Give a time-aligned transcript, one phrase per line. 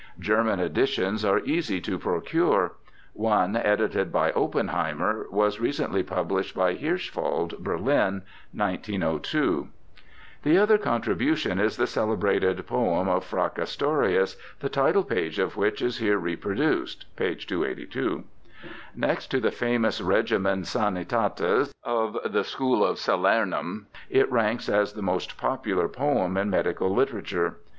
[0.17, 2.71] German editions are easy to pro cure.
[3.13, 8.23] One, edited by Oppenheimer, was recentl}^ pub lished by Hirschwald, Berlin,
[8.55, 9.67] 1902.^
[10.41, 15.99] The other contribution is the celebrated poem of Fracastorius, the title page of which is
[15.99, 17.35] here reproduced (p.
[17.35, 18.23] 282).
[18.95, 25.03] Next to the famous Regimen Sanitatis of the School of Salernum, it ranks as the
[25.03, 27.57] most popular poem in medical literature.